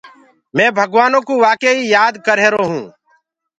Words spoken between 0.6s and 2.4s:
ڀگوآنو ڪو وآڪي ئي يآد ڪر